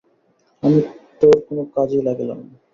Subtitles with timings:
[0.63, 0.79] আমি
[1.21, 2.55] তোর কোনো কাজেই লাগিলাম না।